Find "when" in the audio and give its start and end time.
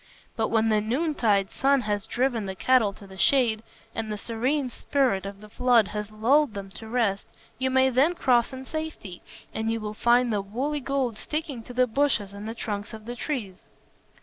0.47-0.69